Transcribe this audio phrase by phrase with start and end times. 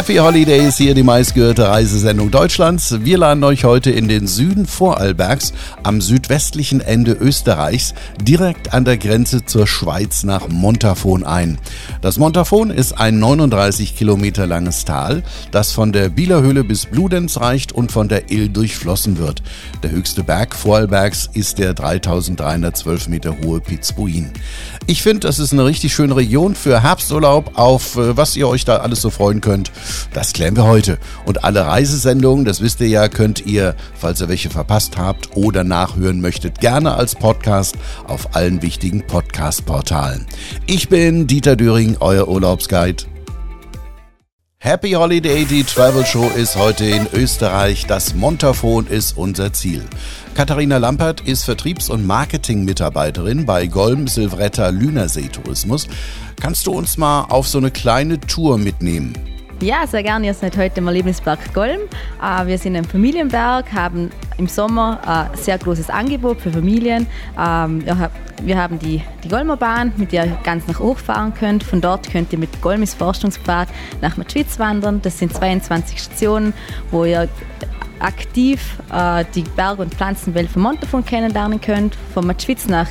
[0.00, 3.04] Happy Holidays, hier die meistgehörte Reisesendung Deutschlands.
[3.04, 7.92] Wir laden euch heute in den Süden Vorarlbergs am südwestlichen Ende Österreichs,
[8.22, 11.58] direkt an der Grenze zur Schweiz nach Montafon ein.
[12.00, 17.72] Das Montafon ist ein 39 Kilometer langes Tal, das von der Bielerhöhle bis Bludenz reicht
[17.72, 19.42] und von der Ill durchflossen wird.
[19.82, 24.30] Der höchste Berg Vorarlbergs ist der 3312 Meter hohe Pitzbuin.
[24.86, 28.64] Ich finde, das ist eine richtig schöne Region für Herbsturlaub, auf äh, was ihr euch
[28.64, 29.70] da alles so freuen könnt.
[30.12, 30.98] Das klären wir heute.
[31.24, 35.64] Und alle Reisesendungen, das wisst ihr ja, könnt ihr, falls ihr welche verpasst habt oder
[35.64, 37.76] nachhören möchtet, gerne als Podcast
[38.06, 40.26] auf allen wichtigen Podcast-Portalen.
[40.66, 43.04] Ich bin Dieter Döring, euer Urlaubsguide.
[44.62, 47.86] Happy Holiday, die Travel Show ist heute in Österreich.
[47.86, 49.82] Das Montafon ist unser Ziel.
[50.34, 55.88] Katharina Lampert ist Vertriebs- und Marketing-Mitarbeiterin bei Golm Silvretta Lünersee Tourismus.
[56.38, 59.14] Kannst du uns mal auf so eine kleine Tour mitnehmen?
[59.62, 60.26] Ja, sehr gerne.
[60.26, 61.80] Ihr seid heute im Erlebnisberg Golm.
[62.22, 67.06] Äh, wir sind ein Familienberg, haben im Sommer ein sehr großes Angebot für Familien.
[67.38, 67.84] Ähm,
[68.42, 71.62] wir haben die, die Golmerbahn, mit der ihr ganz nach hoch fahren könnt.
[71.62, 73.68] Von dort könnt ihr mit Golmis Forschungspfad
[74.00, 75.02] nach Matschwitz wandern.
[75.02, 76.54] Das sind 22 Stationen,
[76.90, 77.28] wo ihr
[78.00, 78.60] aktiv
[78.92, 81.96] äh, die Berg- und Pflanzenwelt von Montafon kennenlernen könnt.
[82.14, 82.88] Von Matschwitz nach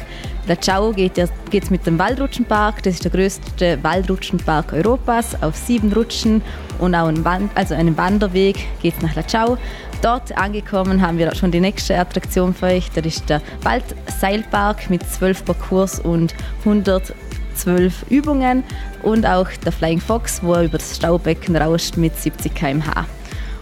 [0.47, 2.81] Latschau geht es mit dem Waldrutschenpark.
[2.83, 6.41] Das ist der größte Waldrutschenpark Europas auf sieben Rutschen
[6.79, 9.57] und auch einen, Wand, also einen Wanderweg geht es nach Latschau.
[10.01, 12.89] Dort angekommen haben wir schon die nächste Attraktion für euch.
[12.95, 18.63] Das ist der Waldseilpark mit zwölf Parcours und 112 Übungen
[19.03, 23.05] und auch der Flying Fox, wo er über das Staubecken rauscht mit 70 km/h.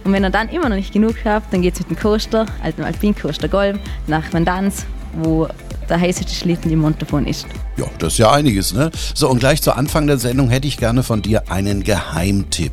[0.08, 2.46] Und wenn ihr dann immer noch nicht genug habt, dann geht es mit dem Coaster,
[2.62, 4.86] also dem Alpin Coaster Golm, nach Vandanz,
[5.20, 5.46] wo
[5.86, 7.46] der heißeste Schlitten im Montafon ist.
[7.76, 8.90] Ja, das ist ja einiges, ne?
[9.12, 12.72] So, und gleich zu Anfang der Sendung hätte ich gerne von dir einen Geheimtipp.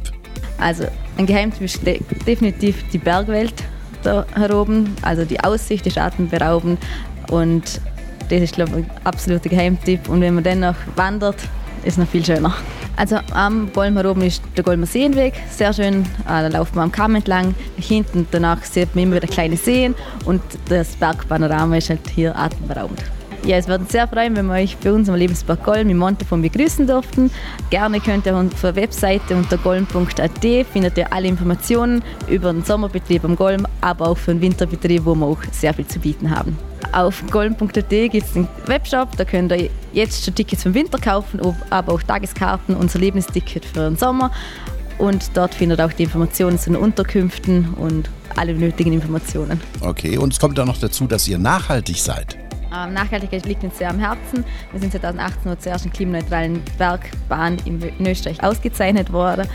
[0.59, 0.85] Also,
[1.17, 1.81] ein Geheimtipp ist
[2.25, 3.53] definitiv die Bergwelt
[4.03, 4.95] da heroben.
[5.01, 6.79] Also, die Aussicht ist atemberaubend
[7.31, 7.81] und
[8.29, 10.07] das ist, glaube ich, ein absoluter Geheimtipp.
[10.07, 11.35] Und wenn man dann noch wandert,
[11.85, 12.53] ist noch viel schöner.
[12.97, 16.01] Also am Golmer oben ist der Golmer Seenweg, sehr schön.
[16.01, 17.55] Äh, da laufen wir am Kamm entlang.
[17.77, 19.95] Hinten danach sieht man immer wieder kleine Seen
[20.25, 23.03] und das Bergpanorama ist halt hier atemberaubend.
[23.45, 25.97] Ja, es würde uns sehr freuen, wenn wir euch bei uns am Lebenspark Golm im
[25.97, 27.29] Montafon begrüßen dürften.
[27.69, 33.23] Gerne könnt ihr auf der Webseite unter golm.at findet ihr alle Informationen über den Sommerbetrieb
[33.23, 36.57] am Golm, aber auch für den Winterbetrieb, wo wir auch sehr viel zu bieten haben.
[36.95, 40.97] Auf golm.at gibt es einen Webshop, da könnt ihr jetzt schon Tickets für den Winter
[40.97, 44.31] kaufen, aber auch Tageskarten, unser Lebensticket für den Sommer.
[44.97, 49.59] Und dort findet ihr auch die Informationen zu den Unterkünften und alle nötigen Informationen.
[49.81, 52.37] Okay, und es kommt auch noch dazu, dass ihr nachhaltig seid.
[52.73, 54.43] Ähm, Nachhaltigkeit liegt uns sehr am Herzen.
[54.71, 59.47] Wir sind 2018 zur ersten klimaneutralen Bergbahn in Österreich ausgezeichnet worden.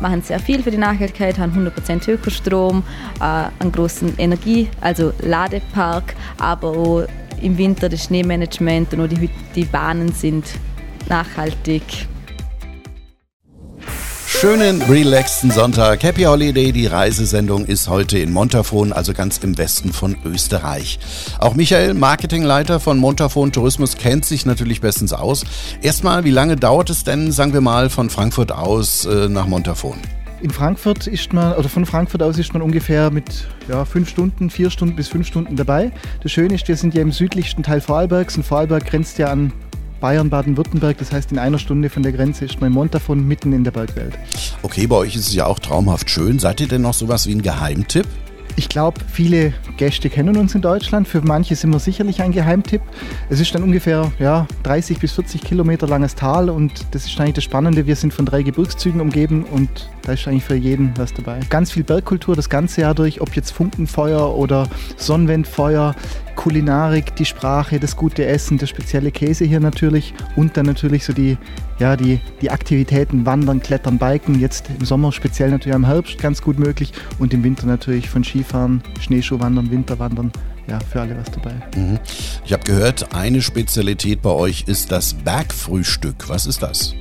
[0.00, 2.82] Machen sehr viel für die Nachhaltigkeit, haben 100% Ökostrom,
[3.20, 7.06] äh, einen großen Energie-, also Ladepark, aber auch
[7.40, 10.44] im Winter das Schneemanagement und auch die, die Bahnen sind
[11.08, 11.82] nachhaltig
[14.40, 16.04] Schönen, relaxten Sonntag.
[16.04, 16.70] Happy Holiday.
[16.70, 21.00] Die Reisesendung ist heute in Montafon, also ganz im Westen von Österreich.
[21.40, 25.44] Auch Michael, Marketingleiter von Montafon Tourismus, kennt sich natürlich bestens aus.
[25.82, 29.98] Erstmal, wie lange dauert es denn, sagen wir mal, von Frankfurt aus äh, nach Montafon?
[30.40, 34.50] In Frankfurt ist man, oder von Frankfurt aus ist man ungefähr mit ja, fünf Stunden,
[34.50, 35.90] vier Stunden bis fünf Stunden dabei.
[36.22, 39.52] Das Schöne ist, wir sind ja im südlichsten Teil Vorarlbergs und Vorarlberg grenzt ja an
[40.00, 40.98] Bayern, Baden-Württemberg.
[40.98, 43.70] Das heißt, in einer Stunde von der Grenze ist man in Montafon mitten in der
[43.70, 44.18] Bergwelt.
[44.62, 46.38] Okay, bei euch ist es ja auch traumhaft schön.
[46.38, 48.06] Seid ihr denn noch sowas wie ein Geheimtipp?
[48.58, 51.06] Ich glaube, viele Gäste kennen uns in Deutschland.
[51.06, 52.82] Für manche sind wir sicherlich ein Geheimtipp.
[53.30, 57.34] Es ist dann ungefähr ja, 30 bis 40 Kilometer langes Tal und das ist eigentlich
[57.34, 57.86] das Spannende.
[57.86, 61.38] Wir sind von drei Gebirgszügen umgeben und da ist eigentlich für jeden was dabei.
[61.50, 65.94] Ganz viel Bergkultur das ganze Jahr durch, ob jetzt Funkenfeuer oder Sonnenwendfeuer,
[66.38, 71.12] Kulinarik, die Sprache, das gute Essen, der spezielle Käse hier natürlich und dann natürlich so
[71.12, 71.36] die,
[71.80, 74.38] ja, die, die Aktivitäten Wandern, Klettern, Biken.
[74.38, 78.22] Jetzt im Sommer speziell natürlich im Herbst ganz gut möglich und im Winter natürlich von
[78.22, 80.30] Skifahren, Schneeschuhwandern, Winterwandern
[80.68, 81.54] ja, für alle was dabei.
[81.74, 81.98] Mhm.
[82.44, 86.28] Ich habe gehört, eine Spezialität bei euch ist das Bergfrühstück.
[86.28, 86.94] Was ist das?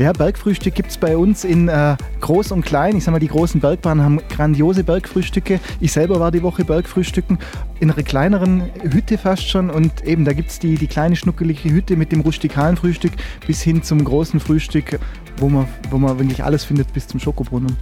[0.00, 2.96] Ja, Bergfrühstück gibt es bei uns in äh, groß und klein.
[2.96, 5.60] Ich sag mal, die großen Bergbahnen haben grandiose Bergfrühstücke.
[5.78, 7.38] Ich selber war die Woche Bergfrühstücken
[7.80, 9.68] in einer kleineren Hütte fast schon.
[9.68, 13.12] Und eben, da gibt es die, die kleine schnuckelige Hütte mit dem rustikalen Frühstück
[13.46, 14.98] bis hin zum großen Frühstück,
[15.36, 17.76] wo man, wo man wirklich alles findet bis zum Schokobrunnen.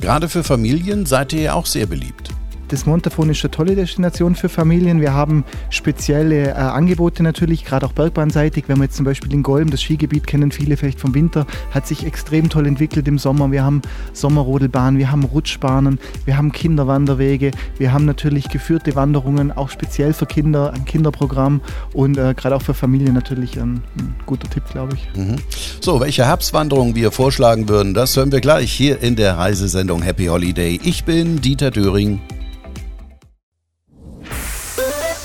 [0.00, 2.30] Gerade für Familien seid ihr ja auch sehr beliebt.
[2.68, 5.00] Das Montafon ist eine tolle Destination für Familien.
[5.00, 8.64] Wir haben spezielle äh, Angebote natürlich, gerade auch bergbahnseitig.
[8.68, 11.86] Wenn wir jetzt zum Beispiel in Golm, das Skigebiet kennen viele vielleicht vom Winter, hat
[11.86, 13.50] sich extrem toll entwickelt im Sommer.
[13.50, 13.82] Wir haben
[14.12, 20.26] Sommerrodelbahnen, wir haben Rutschbahnen, wir haben Kinderwanderwege, wir haben natürlich geführte Wanderungen, auch speziell für
[20.26, 21.60] Kinder, ein Kinderprogramm
[21.94, 25.08] und äh, gerade auch für Familien natürlich ein, ein guter Tipp, glaube ich.
[25.18, 25.36] Mhm.
[25.80, 30.26] So, welche Herbstwanderung wir vorschlagen würden, das hören wir gleich hier in der Reisesendung Happy
[30.26, 30.78] Holiday.
[30.82, 32.20] Ich bin Dieter Döring.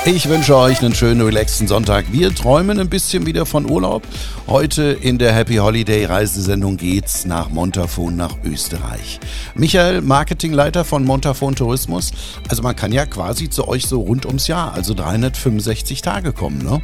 [0.05, 2.11] Ich wünsche euch einen schönen, relaxten Sonntag.
[2.11, 4.03] Wir träumen ein bisschen wieder von Urlaub.
[4.47, 9.21] Heute in der Happy Holiday Reisesendung geht's nach Montafon, nach Österreich.
[9.55, 12.11] Michael, Marketingleiter von Montafon Tourismus.
[12.49, 16.57] Also man kann ja quasi zu euch so rund ums Jahr, also 365 Tage kommen,
[16.57, 16.81] ne?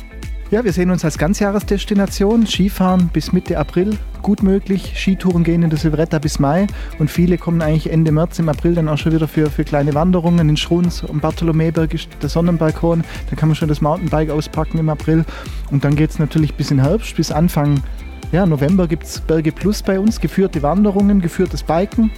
[0.51, 2.47] Ja, wir sehen uns als Ganzjahresdestination.
[2.47, 4.93] Skifahren bis Mitte April gut möglich.
[4.95, 6.65] Skitouren gehen in der Silvretta bis Mai
[6.97, 9.93] und viele kommen eigentlich Ende März, im April dann auch schon wieder für, für kleine
[9.93, 11.03] Wanderungen in Schruns.
[11.07, 13.03] Am Bartholomäberg ist der Sonnenbalkon.
[13.29, 15.23] Da kann man schon das Mountainbike auspacken im April.
[15.69, 17.83] Und dann geht es natürlich bis in Herbst, bis Anfang
[18.31, 22.09] ja, November gibt es Berge Plus bei uns, geführte Wanderungen, geführtes Biken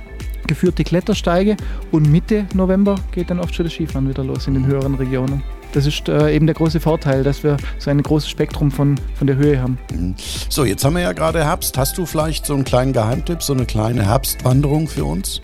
[0.48, 1.56] geführte Klettersteige
[1.92, 5.44] und Mitte November geht dann oft schon das Skifahren wieder los in den höheren Regionen.
[5.74, 9.28] Das ist äh, eben der große Vorteil, dass wir so ein großes Spektrum von, von
[9.28, 9.78] der Höhe haben.
[9.92, 10.16] Mhm.
[10.50, 11.78] So, jetzt haben wir ja gerade Herbst.
[11.78, 15.40] Hast du vielleicht so einen kleinen Geheimtipp, so eine kleine Herbstwanderung für uns?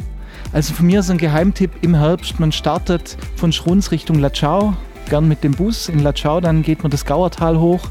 [0.54, 2.40] Also von mir ist ein Geheimtipp im Herbst.
[2.40, 4.74] Man startet von Schruns Richtung Latschau,
[5.10, 7.82] gern mit dem Bus in Latschau, dann geht man das Gauertal hoch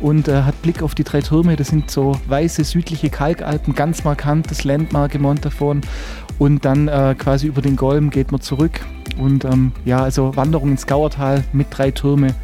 [0.00, 1.56] und äh, hat Blick auf die drei Türme.
[1.56, 5.82] Das sind so weiße südliche Kalkalpen, ganz markant, das Landmark im Montafon.
[6.38, 8.80] Und dann äh, quasi über den Golm geht man zurück.
[9.18, 12.34] Und ähm, ja, also Wanderung ins Gauertal mit drei Türme.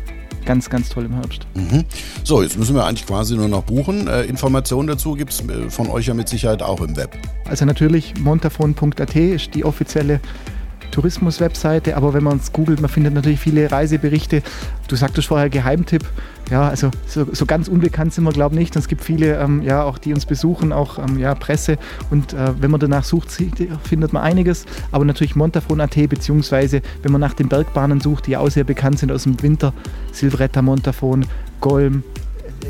[0.45, 1.47] Ganz, ganz toll im Herbst.
[1.55, 1.85] Mhm.
[2.23, 4.07] So, jetzt müssen wir eigentlich quasi nur noch buchen.
[4.07, 7.17] Äh, Informationen dazu gibt es äh, von euch ja mit Sicherheit auch im Web.
[7.47, 10.21] Also natürlich montafon.at ist die offizielle
[10.91, 14.43] Tourismus-Webseite, aber wenn man es googelt, man findet natürlich viele Reiseberichte.
[14.89, 16.05] Du sagtest vorher Geheimtipp.
[16.51, 18.77] Ja, also so, so ganz unbekannt sind wir, glaube ich, nicht.
[18.77, 21.77] Und es gibt viele, ähm, ja, auch die uns besuchen, auch ähm, ja, Presse.
[22.11, 23.31] Und äh, wenn man danach sucht,
[23.83, 24.65] findet man einiges.
[24.93, 29.11] Aber natürlich Montafon.at, beziehungsweise wenn man nach den Bergbahnen sucht, die auch sehr bekannt sind
[29.11, 29.73] aus dem Winter,
[30.13, 31.27] Silvretta, Montafon,
[31.61, 32.05] Golm,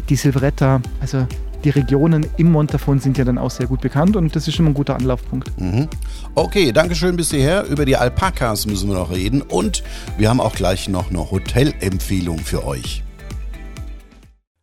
[0.08, 1.26] die Silvretta, also
[1.64, 4.70] die Regionen im Montafon sind ja dann auch sehr gut bekannt und das ist immer
[4.70, 5.50] ein guter Anlaufpunkt.
[5.60, 5.88] Mhm.
[6.34, 7.64] Okay, danke schön bis hierher.
[7.64, 9.82] Über die Alpakas müssen wir noch reden und
[10.18, 13.02] wir haben auch gleich noch eine Hotelempfehlung für euch.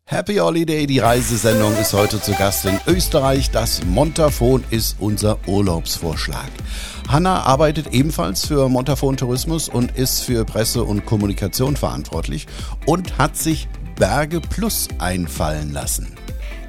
[0.05, 3.49] Happy Holiday, die Reisesendung ist heute zu Gast in Österreich.
[3.51, 6.49] Das Montafon ist unser Urlaubsvorschlag.
[7.07, 12.47] Hanna arbeitet ebenfalls für Montafon Tourismus und ist für Presse und Kommunikation verantwortlich
[12.85, 16.13] und hat sich Berge Plus einfallen lassen.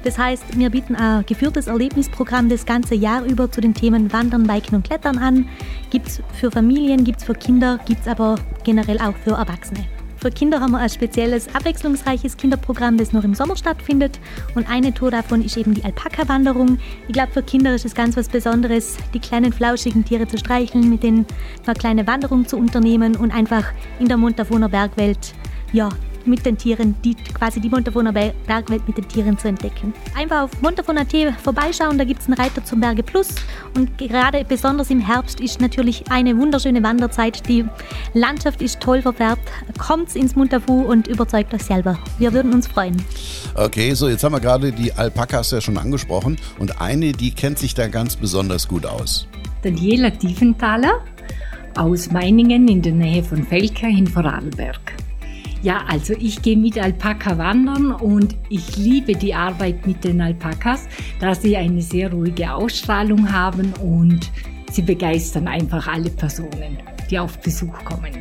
[0.05, 4.43] Das heißt, wir bieten ein geführtes Erlebnisprogramm das ganze Jahr über zu den Themen Wandern,
[4.43, 5.49] Biken und Klettern an.
[5.89, 9.83] Gibt es für Familien, gibt es für Kinder, gibt es aber generell auch für Erwachsene.
[10.17, 14.19] Für Kinder haben wir ein spezielles, abwechslungsreiches Kinderprogramm, das nur im Sommer stattfindet.
[14.53, 16.77] Und eine Tour davon ist eben die Alpaka-Wanderung.
[17.07, 20.87] Ich glaube, für Kinder ist es ganz was Besonderes, die kleinen flauschigen Tiere zu streicheln,
[20.87, 21.25] mit denen
[21.65, 23.65] eine kleine Wanderung zu unternehmen und einfach
[23.99, 25.33] in der Montafoner Bergwelt
[25.73, 25.89] ja,
[26.27, 29.93] mit den Tieren, die, quasi die Montafoner Bergwelt mit den Tieren zu entdecken.
[30.15, 31.13] Einfach auf montafon.at
[31.43, 33.29] vorbeischauen, da gibt es einen Reiter zum Berge Plus
[33.75, 37.47] und gerade besonders im Herbst ist natürlich eine wunderschöne Wanderzeit.
[37.47, 37.65] Die
[38.13, 39.43] Landschaft ist toll verfärbt.
[39.77, 41.97] Kommt ins Montafu und überzeugt euch selber.
[42.17, 43.01] Wir würden uns freuen.
[43.55, 47.59] Okay, so jetzt haben wir gerade die Alpakas ja schon angesprochen und eine, die kennt
[47.59, 49.27] sich da ganz besonders gut aus.
[49.63, 51.01] Daniela Tiefenthaler
[51.75, 55.04] aus Meiningen in der Nähe von Felker in Vorarlberg.
[55.65, 60.81] Ja, also ich gehe mit Alpaka wandern und ich liebe die Arbeit mit den Alpakas,
[61.19, 64.31] da sie eine sehr ruhige Ausstrahlung haben und
[64.69, 66.77] sie begeistern einfach alle Personen,
[67.09, 68.11] die auf Besuch kommen.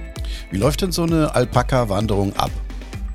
[0.52, 2.50] Wie läuft denn so eine Alpaka-Wanderung ab?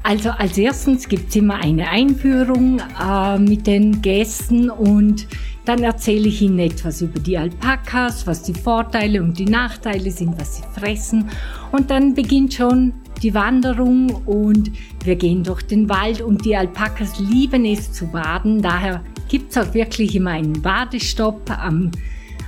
[0.03, 5.25] Also als erstens gibt es immer eine Einführung äh, mit den Gästen und
[5.65, 10.39] dann erzähle ich ihnen etwas über die Alpakas, was die Vorteile und die Nachteile sind,
[10.39, 11.29] was sie fressen.
[11.71, 14.71] Und dann beginnt schon die Wanderung und
[15.03, 18.61] wir gehen durch den Wald und die Alpakas lieben es zu baden.
[18.61, 21.91] Daher gibt es auch wirklich immer einen Badestopp am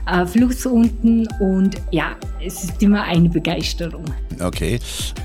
[0.08, 4.06] äh, Fluss unten und ja, es ist immer eine Begeisterung.
[4.40, 4.80] Okay.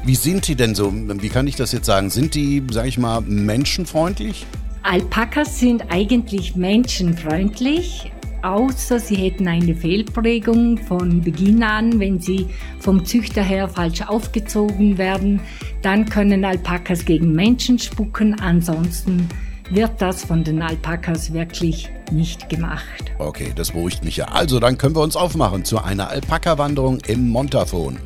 [0.04, 0.92] Wie sind die denn so?
[0.92, 2.10] Wie kann ich das jetzt sagen?
[2.10, 4.46] Sind die, sage ich mal, menschenfreundlich?
[4.82, 8.12] Alpakas sind eigentlich menschenfreundlich,
[8.46, 12.46] außer sie hätten eine Fehlprägung von Beginn an, wenn sie
[12.78, 15.40] vom Züchter her falsch aufgezogen werden,
[15.82, 19.28] dann können Alpakas gegen Menschen spucken, ansonsten
[19.70, 23.12] wird das von den Alpakas wirklich nicht gemacht.
[23.18, 24.26] Okay, das beruhigt mich ja.
[24.26, 27.98] Also, dann können wir uns aufmachen zu einer Alpaka-Wanderung im Montafon.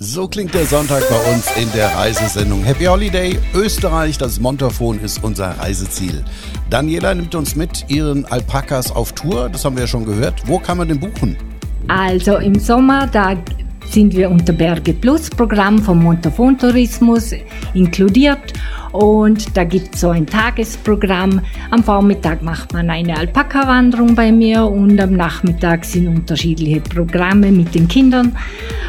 [0.00, 3.36] So klingt der Sonntag bei uns in der Reisesendung Happy Holiday.
[3.52, 6.24] Österreich, das Montafon ist unser Reiseziel.
[6.70, 10.46] Daniela nimmt uns mit ihren Alpakas auf Tour, das haben wir ja schon gehört.
[10.46, 11.36] Wo kann man den buchen?
[11.88, 13.34] Also im Sommer, da
[13.92, 17.32] sind wir unter Berge Plus Programm vom Montafon Tourismus
[17.74, 18.52] inkludiert
[18.92, 21.40] und da gibt es so ein Tagesprogramm.
[21.70, 27.74] Am Vormittag macht man eine Alpaka-Wanderung bei mir und am Nachmittag sind unterschiedliche Programme mit
[27.74, 28.36] den Kindern.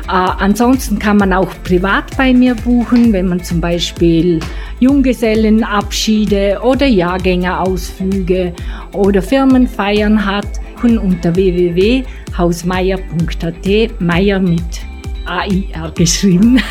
[0.08, 4.40] Äh, ansonsten kann man auch privat bei mir buchen, wenn man zum Beispiel
[4.80, 8.54] Junggesellenabschiede oder Jahrgängerausflüge
[8.94, 10.48] oder Firmenfeiern hat.
[10.82, 14.89] Unter www.hausmeier.at, Meier mit
[15.30, 16.60] AIR geschrieben.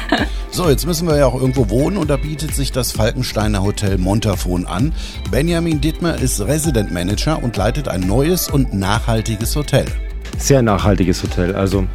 [0.51, 3.99] So, jetzt müssen wir ja auch irgendwo wohnen und da bietet sich das Falkensteiner Hotel
[3.99, 4.95] Montafon an.
[5.31, 9.85] Benjamin Dittmer ist Resident Manager und leitet ein neues und nachhaltiges Hotel.
[10.39, 11.55] Sehr nachhaltiges Hotel.
[11.55, 11.87] Also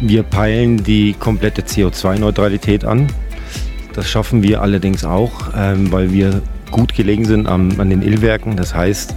[0.00, 3.06] wir peilen die komplette CO2-Neutralität an.
[3.94, 8.56] Das schaffen wir allerdings auch, ähm, weil wir gut gelegen sind an, an den Illwerken.
[8.56, 9.14] Das heißt,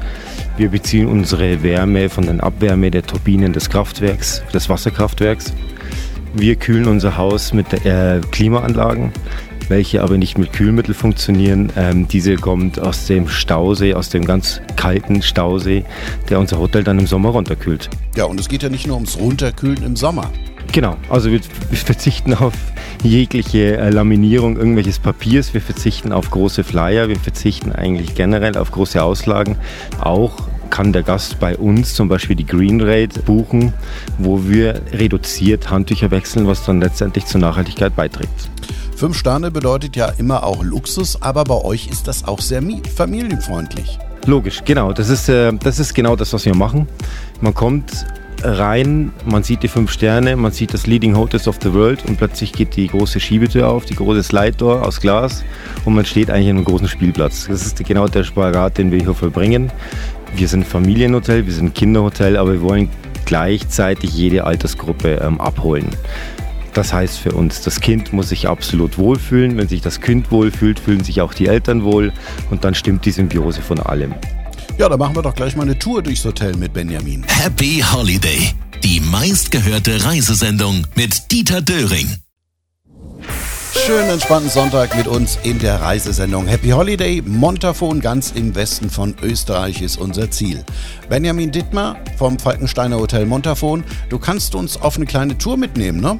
[0.55, 5.53] wir beziehen unsere Wärme von der Abwärme der Turbinen des Kraftwerks, des Wasserkraftwerks.
[6.39, 9.11] Wir kühlen unser Haus mit äh, Klimaanlagen,
[9.69, 11.73] welche aber nicht mit Kühlmittel funktionieren.
[11.75, 15.83] Ähm, diese kommt aus dem Stausee, aus dem ganz kalten Stausee,
[16.29, 17.89] der unser Hotel dann im Sommer runterkühlt.
[18.15, 20.29] Ja, und es geht ja nicht nur ums Runterkühlen im Sommer.
[20.73, 21.39] Genau, also wir,
[21.69, 22.53] wir verzichten auf
[23.01, 28.71] jegliche äh, Laminierung irgendwelches Papiers, wir verzichten auf große Flyer, wir verzichten eigentlich generell auf
[28.71, 29.55] große Auslagen,
[29.99, 30.33] auch
[30.69, 33.73] kann der Gast bei uns zum Beispiel die Green Rate buchen,
[34.17, 38.49] wo wir reduziert Handtücher wechseln, was dann letztendlich zur Nachhaltigkeit beiträgt.
[38.95, 42.63] Fünf Sterne bedeutet ja immer auch Luxus, aber bei euch ist das auch sehr
[42.95, 43.99] familienfreundlich.
[44.25, 44.91] Logisch, genau.
[44.91, 46.87] Das ist, äh, das ist genau das, was wir machen.
[47.39, 48.05] Man kommt
[48.43, 52.17] rein, man sieht die fünf Sterne, man sieht das Leading Hotels of the World und
[52.17, 55.43] plötzlich geht die große Schiebetür auf, die große Slide-Door aus Glas
[55.85, 57.47] und man steht eigentlich in einem großen Spielplatz.
[57.47, 59.71] Das ist genau der Spagat, den wir hier vollbringen.
[60.37, 62.89] Wir sind Familienhotel, wir sind Kinderhotel, aber wir wollen
[63.25, 65.87] gleichzeitig jede Altersgruppe ähm, abholen.
[66.75, 69.57] Das heißt für uns, das Kind muss sich absolut wohlfühlen.
[69.57, 72.13] Wenn sich das Kind wohlfühlt, fühlen sich auch die Eltern wohl
[72.51, 74.13] und dann stimmt die Symbiose von allem.
[74.77, 77.25] Ja, dann machen wir doch gleich mal eine Tour durchs Hotel mit Benjamin.
[77.27, 78.53] Happy Holiday,
[78.83, 82.15] die meistgehörte Reisesendung mit Dieter Döring.
[83.73, 87.21] Schönen entspannten Sonntag mit uns in der Reisesendung Happy Holiday.
[87.25, 90.63] Montafon ganz im Westen von Österreich ist unser Ziel.
[91.09, 96.19] Benjamin Dittmar vom Falkensteiner Hotel Montafon, du kannst uns auf eine kleine Tour mitnehmen, ne?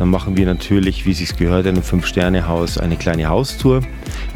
[0.00, 3.82] Dann machen wir natürlich, wie es sich gehört, in einem Fünf-Sterne-Haus eine kleine Haustour.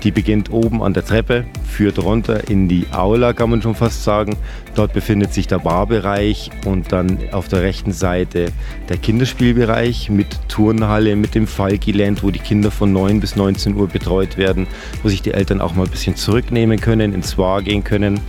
[0.02, 4.04] Die beginnt oben an der Treppe, führt runter in die Aula, kann man schon fast
[4.04, 4.37] sagen.
[4.75, 8.52] Dort befindet sich der Barbereich und dann auf der rechten Seite
[8.90, 13.88] der Kinderspielbereich mit Turnhalle, mit dem Falkiland, wo die Kinder von 9 bis 19 Uhr
[13.88, 14.66] betreut werden,
[15.02, 18.21] wo sich die Eltern auch mal ein bisschen zurücknehmen können, ins War gehen können.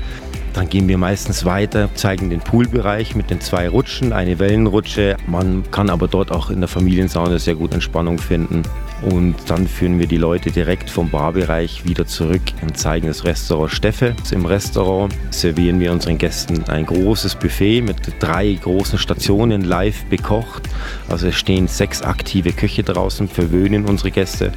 [0.56, 5.18] Dann gehen wir meistens weiter, zeigen den Poolbereich mit den zwei Rutschen, eine Wellenrutsche.
[5.28, 8.64] Man kann aber dort auch in der Familiensauna sehr gut Entspannung finden.
[9.02, 13.70] Und dann führen wir die Leute direkt vom Barbereich wieder zurück und zeigen das Restaurant
[13.70, 14.16] Steffe.
[14.32, 20.70] Im Restaurant servieren wir unseren Gästen ein großes Buffet mit drei großen Stationen live bekocht.
[21.10, 24.54] Also es stehen sechs aktive Köche draußen, verwöhnen unsere Gäste.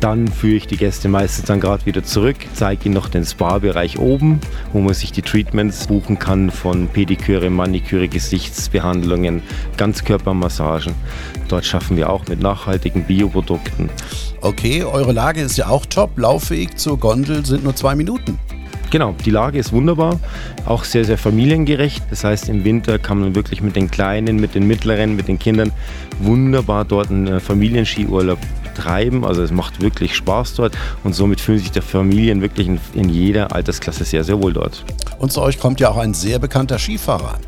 [0.00, 3.98] Dann führe ich die Gäste meistens dann gerade wieder zurück, zeige ihnen noch den Spa-Bereich
[3.98, 4.40] oben,
[4.72, 9.42] wo man sich die Treatments buchen kann von Pediküre, Maniküre, Gesichtsbehandlungen,
[9.76, 10.94] Ganzkörpermassagen.
[11.48, 13.90] Dort schaffen wir auch mit nachhaltigen Bioprodukten.
[14.40, 16.18] Okay, eure Lage ist ja auch top.
[16.18, 18.38] Laufweg zur Gondel sind nur zwei Minuten.
[18.90, 20.18] Genau, die Lage ist wunderbar,
[20.66, 22.02] auch sehr, sehr familiengerecht.
[22.10, 25.38] Das heißt, im Winter kann man wirklich mit den Kleinen, mit den Mittleren, mit den
[25.38, 25.70] Kindern
[26.18, 28.38] wunderbar dort einen äh, Familienskiurlaub
[28.80, 29.24] betreiben.
[29.24, 33.08] Also es macht wirklich Spaß dort und somit fühlen sich die Familien wirklich in, in
[33.08, 34.84] jeder Altersklasse sehr, sehr wohl dort.
[35.18, 37.38] Und zu euch kommt ja auch ein sehr bekannter Skifahrer.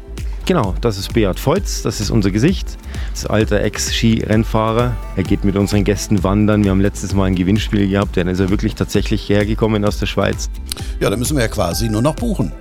[0.44, 2.76] Genau, das ist Beat Feutz, das ist unser Gesicht.
[3.12, 4.92] Das ist alter Ex-Ski-Rennfahrer.
[5.16, 6.64] Er geht mit unseren Gästen wandern.
[6.64, 10.06] Wir haben letztes Mal ein Gewinnspiel gehabt, dann ist er wirklich tatsächlich hergekommen aus der
[10.06, 10.50] Schweiz.
[10.98, 12.52] Ja, da müssen wir ja quasi nur noch buchen.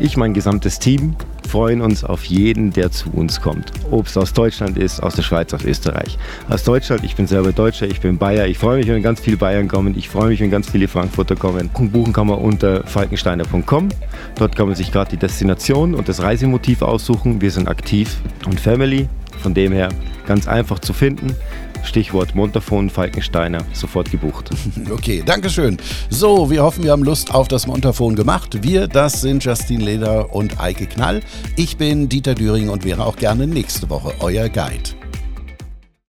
[0.00, 1.16] Ich, mein gesamtes Team,
[1.48, 3.72] freuen uns auf jeden, der zu uns kommt.
[3.90, 6.16] Ob es aus Deutschland ist, aus der Schweiz, aus Österreich.
[6.48, 8.46] Aus Deutschland, ich bin selber Deutscher, ich bin Bayer.
[8.46, 9.98] Ich freue mich, wenn ganz viele Bayern kommen.
[9.98, 11.68] Ich freue mich, wenn ganz viele Frankfurter kommen.
[11.70, 13.88] Buchen kann man unter falkensteiner.com.
[14.36, 17.40] Dort kann man sich gerade die Destination und das Reisemotiv aussuchen.
[17.40, 19.08] Wir sind aktiv und Family.
[19.40, 19.88] Von dem her
[20.26, 21.34] ganz einfach zu finden.
[21.84, 24.50] Stichwort Montafon Falkensteiner, sofort gebucht.
[24.90, 25.76] Okay, Dankeschön.
[26.10, 28.62] So, wir hoffen, wir haben Lust auf das Montafon gemacht.
[28.62, 31.20] Wir, das sind Justine Leder und Eike Knall.
[31.56, 34.97] Ich bin Dieter Düring und wäre auch gerne nächste Woche euer Guide.